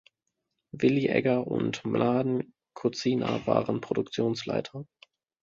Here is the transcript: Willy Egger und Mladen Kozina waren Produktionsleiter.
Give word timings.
Willy 0.71 1.09
Egger 1.09 1.45
und 1.45 1.85
Mladen 1.85 2.55
Kozina 2.73 3.45
waren 3.45 3.81
Produktionsleiter. 3.81 4.87